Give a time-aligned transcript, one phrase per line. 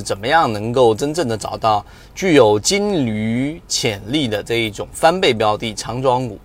[0.00, 6.38] 怎么样能够真正的找到具有金驴潜力的这一种翻倍标的长庄股？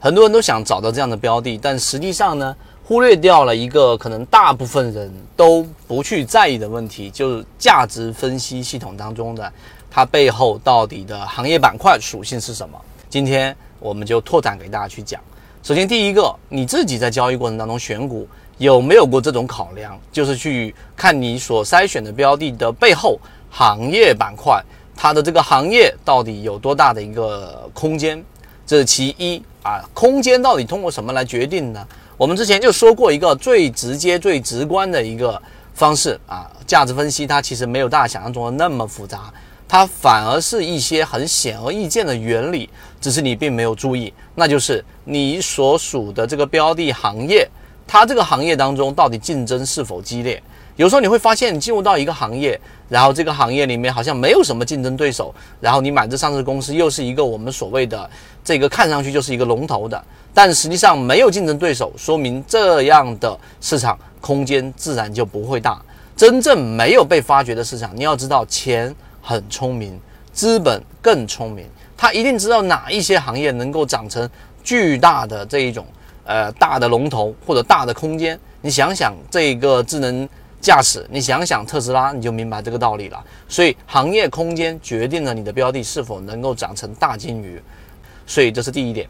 [0.00, 9.52] 很多人都想找到这样的标的，但实际上呢，忽略掉了一个可能大部分人都不去在意的问题，就是价值分析系统当中的
[9.90, 12.76] 它背后到底的行业板块属性是什么？
[13.08, 15.20] 今天我们就拓展给大家去讲。
[15.62, 18.26] 首先，第一个，你自己在交易过程当中选股
[18.58, 19.96] 有没有过这种考量？
[20.10, 23.16] 就是去看你所筛选的标的的背后
[23.48, 24.60] 行业板块，
[24.96, 28.20] 它的这个行业到底有多大的一个空间？
[28.66, 29.88] 这是其一啊。
[29.94, 31.86] 空间到底通过什么来决定呢？
[32.16, 35.40] 我们之前就说过一个最直接、最直观的一个
[35.74, 39.32] 方式啊，价值分析它其实没有大家想象中的那么复杂。
[39.72, 42.68] 它反而是一些很显而易见的原理，
[43.00, 44.12] 只是你并没有注意。
[44.34, 47.48] 那就是你所属的这个标的行业，
[47.86, 50.42] 它这个行业当中到底竞争是否激烈？
[50.76, 58.10] 有时候你会发现，你进入到一个行业，然后这个行业里面好像没有什么竞争对手，然后你买这上市公司又是一个我们所谓的
[58.44, 60.04] 这个看上去就是一个龙头的，
[60.34, 65.80] 但实际上没有竞争对手，说明这样的市场空间自然就不会大。
[66.14, 68.94] 真正没有被发掘的市场，你要知道钱。
[69.22, 69.98] 很聪明，
[70.32, 71.64] 资本更聪明，
[71.96, 74.28] 他一定知道哪一些行业能够长成
[74.64, 75.86] 巨大的这一种
[76.24, 78.38] 呃大的龙头或者大的空间。
[78.60, 80.28] 你想想这个智能
[80.60, 83.24] 驾驶，你想想特斯拉，你就明白这个道理了。
[83.48, 87.62] 所以行业空间决定了你的标的是否能够长成大金鱼。
[88.26, 89.08] 所以这是第一点。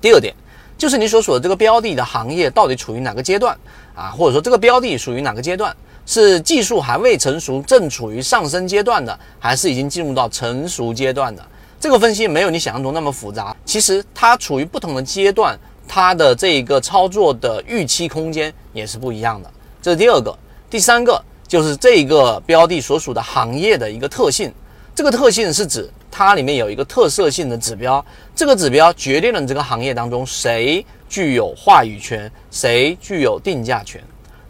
[0.00, 0.34] 第二点
[0.76, 3.56] 就是你所属的这个标的的行业到底处于哪个阶段
[3.94, 5.74] 啊，或者说这个标的属于哪个阶段？
[6.06, 11.44] 是技术还未成熟，正处于上升阶段的，还是已经进入到成熟阶段的？
[11.80, 13.54] 这个分析没有你想象中那么复杂。
[13.64, 19.50] 其实它处于不同的阶段，它的这一个操作的预期空间也是不一样的。
[19.82, 20.34] 这是第二个，
[20.70, 24.52] 第三个就是这一个标的所属的行业的一个特性。
[24.94, 34.02] 这个特性是指它里面有一个特色性的指标，这个指标决定了你这个行业当中谁具有话语权，谁具有定价权。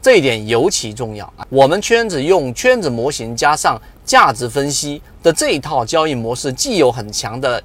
[0.04, 1.46] 这一点尤其重要啊！
[1.48, 7.62] 我们圈子用圈子模型加上价值分析的这一套交易模式，既有很强的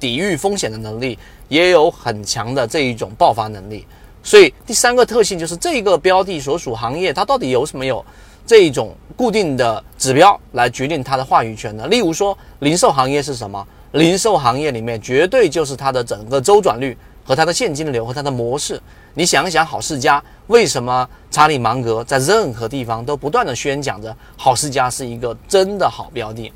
[0.00, 3.86] 抵御风险的能力，也有很强的这一种爆发能力。
[4.22, 8.02] 所以第三个特性就是这个标的所属行业，它到底有什么有
[8.46, 11.86] 这一种固定的指标来决定它的话语权呢？
[11.88, 13.62] 例如说，零售行业是什么？
[13.90, 16.96] 零售行业里面绝对就是它的整个周转率。
[17.24, 18.80] 和它的现金流和它的模式，
[19.14, 26.52] 你想一想，好世家为什么查理芒格在任何地方都不断的宣讲着好世家是一个真的好标的？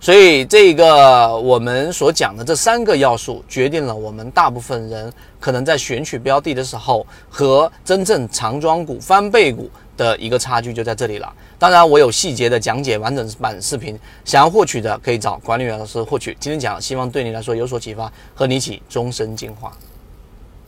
[0.00, 11.30] 所以，这个我们所讲的这三个要素，决定了我们大部分人可能在选取标的的时候，和真正长庄股、翻倍股的一个差距就在这里了。
[11.58, 16.36] 当然，我有细节的讲解完整版视频，想要获取的可以找管理员老师获取。
[16.38, 19.76] 今天讲，希望对你来说有所启发，和你一起终身进化。